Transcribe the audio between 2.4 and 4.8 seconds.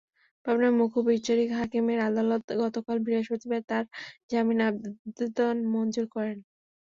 গতকাল বৃহস্পতিবার তাঁর জামিন